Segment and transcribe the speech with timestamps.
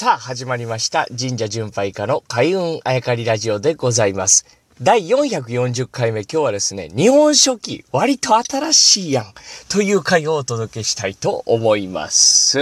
[0.00, 1.08] さあ、始まりました。
[1.08, 4.46] 神社巡拝家の開運あやかりラジオでございます。
[4.80, 9.24] 第440回目、今日はですね、日本書紀、割と新しいやん、
[9.68, 12.60] という回をお届けしたいと思います。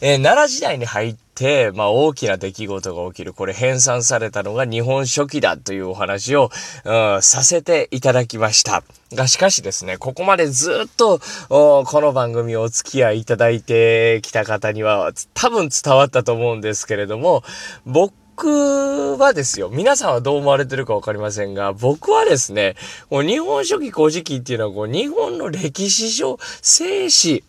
[0.00, 3.32] えー、奈良時代に入って、てまあ大きな出来事が起きる。
[3.32, 6.50] これ編纂されたのが日本書紀だというお話を、
[6.84, 8.82] うん、させていただきました。
[9.14, 11.18] が、しかしですね、ここまでずっと、
[11.48, 17.42] この番組をお付き合いいただいてきた方には、多分伝わったと思うんですけれども、
[17.86, 22.76] 僕はですよ、皆さんはどう思われてるかわかりませんが、僕はですね、
[23.08, 27.44] もう日本書紀古事記っていうのはこう日本の歴史書、聖史、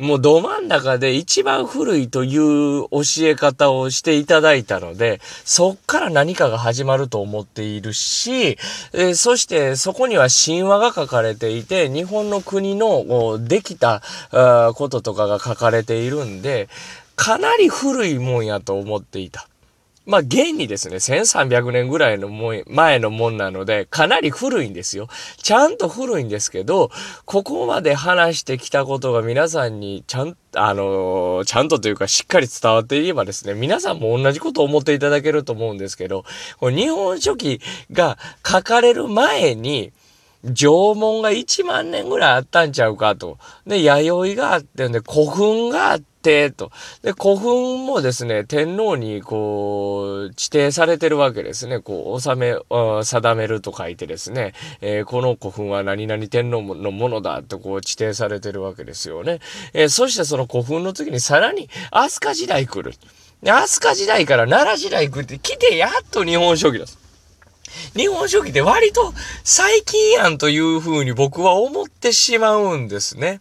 [0.00, 8.56] もうど真ん中で一番古いという教え方をしていただいたので、そっから何かが始まると思っているし、
[8.94, 14.02] え、そしてそこには神話が書かれていて、日本の国のできた
[14.74, 16.70] こととかが書かれているんで、
[17.14, 19.46] かなり古いもんやと思っていた。
[20.06, 25.08] まあ、現にですね、1300年ぐらいのも前のもんなので、かなり古いんですよ。
[25.42, 26.90] ちゃんと古いんですけど、
[27.26, 36.24] ここまで話してきたことが皆さんにちゃん、あの、ちゃんとというかしっかり伝わっていればですね、皆さんも同じことを思っていただけると思うんですけど、
[36.60, 37.60] 日本書紀
[37.92, 39.92] が書かれる前に、
[40.44, 43.38] 縄文が1万年ぐらいあったんちゃうかと。
[43.66, 46.70] で、弥生があってんで、古墳があって、と。
[47.02, 51.80] で、古墳もですね、天皇にこう、指定されてるわけですね。
[51.80, 52.54] こう、収め、
[53.02, 59.40] 定めると書いてですね、えー、この古墳は何々天皇のものだとこう指定されてるわけですよね。
[59.72, 62.92] えー、そしてその古墳の次にさらに飛鳥時代来る。
[63.42, 66.99] 飛鳥時代から奈良時代来って来てやっと日本書紀です。
[67.96, 69.12] 日本書紀って割と
[69.44, 73.40] 最近やんというふうに僕は思ってしまうんですね。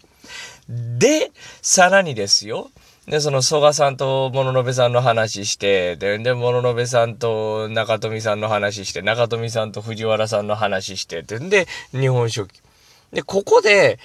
[0.70, 2.70] で、さらにですよ。
[3.08, 12.62] で、その、曽我さんと物の部さんの話して、で、で、物部さんと中富さんの話して、中富さんと藤原さんの話して、で、で、日本書紀。
[13.12, 13.98] で、ここで、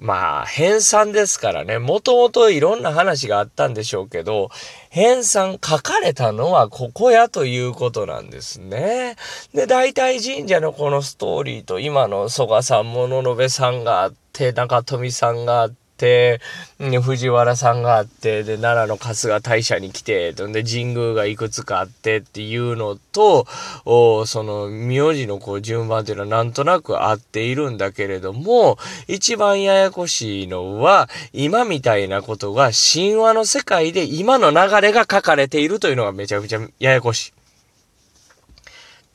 [0.00, 4.50] まあ、編纂ですからね、もともといろんな話があったんでしょうけど、
[4.90, 9.16] 編纂書かれたのはここやということなんですね。
[9.54, 23.46] で、大体神社のこのストーリーと今の曽我さん、物部さんがあって、中富さんがあって、、藤原さんがあって、で、奈良の春日大社に来て、で、神宮がいくつかあってっていうのと、
[23.84, 37.37] おその、名字のこう順番っていうのはなんとなく合っているんだけれども、一番ややこしいのは、今みたいなことが神話の世界で今の流れが書かれているというのがめちゃくちゃややこしい。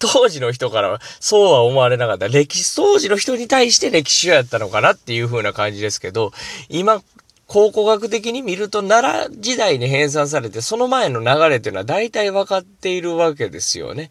[0.04, 2.28] 当時の人からはそうは思われなかった。
[2.28, 6.34] 歴史、当時の人に対して歴史書やったのかなっていう風な感じですけど、
[6.68, 7.02] 今、
[7.48, 14.10] 考古学的に見ると奈良時代に編纂されて、その前の流れっていうのは大体分かっているわけですよね。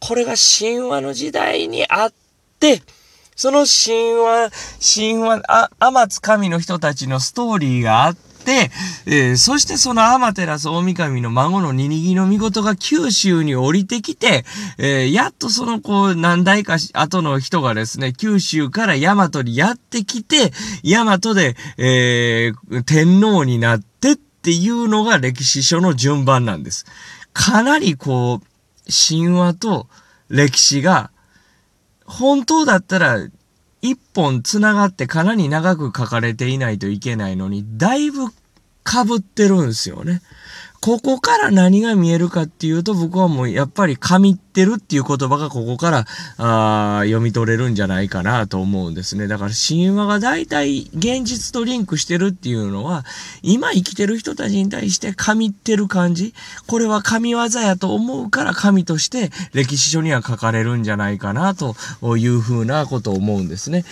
[0.00, 2.12] これが神話の時代にあっ
[2.58, 2.82] て、
[3.36, 4.50] その神話、
[4.94, 8.29] 神話、あ、天津神の人たちのストーリーがあって、、
[9.06, 14.44] えー、そしてその天照大神の孫のニニギの御事が九州に降りてきて、
[14.78, 20.52] えー、やっとそのこう何代か後の人がですね、九州から大和にやってきて、
[20.82, 26.86] 大和で、えー、天皇になってっていうのが歴史書の順番なんです。
[27.32, 28.46] かなりこう、
[28.90, 29.86] 神話と
[30.28, 31.10] 歴史が、
[32.04, 33.18] 本当だったら
[33.82, 38.26] 一本繋がってかなり長く書かれていないといけないのに、だいぶ
[38.90, 40.22] 被ってるんですよね。
[40.80, 46.06] ここから何が見えるかっていうと、僕はもうやっぱり神ってるっていう言葉がここから
[46.38, 49.26] あ読み取れるんじゃないかなと思うんですね。
[49.26, 53.04] だから神話が大体現実とリンクしてるっていうのは、
[53.42, 56.34] 今生きてる人たちに対して神ってる感じ。
[56.66, 61.74] これは神業やと思うから神として歴史書には書かれるんじゃないかなと
[62.16, 63.84] いうふうなことを思うんですね。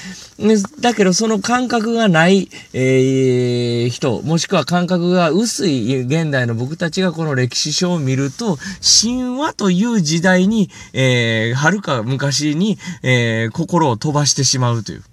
[0.80, 8.58] だけどその感覚がない、えー、人、もしくは感覚が薄い現代の僕たちがこの歴史書を見ると、
[9.02, 15.04] 神話という時代に、えー、はるか昔に、えー、心を飛ばしてしまうという。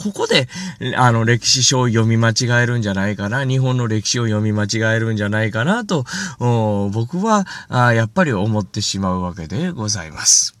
[0.00, 0.48] ここで、
[0.96, 6.04] あの、歴史書を読み間違えるんじゃないかな、日本の歴史を読み間違えるんじゃないかなと、
[6.38, 10.59] 僕はあ、やっぱり思ってしまうわけでございます。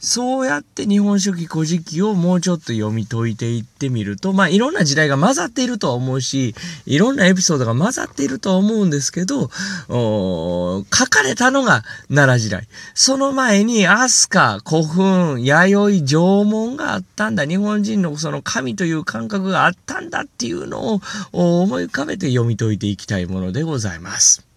[0.00, 6.54] そうやって日本書紀古事記をもうちょっと読み解いていってみると、まあいろんな時代が混ざっているとは思うし、
[6.86, 9.50] いろんなエピソードが混ざっているとは思うんですけど、
[9.88, 12.66] 書かれたのが奈良時代。
[12.94, 17.44] その前に飛鳥、古墳、弥生、縄文があったんだ。
[17.44, 21.00] 日本人のその神という感覚があったんだっていうのを
[21.32, 24.49] 思い浮かべて読み解いていきたいものでございます。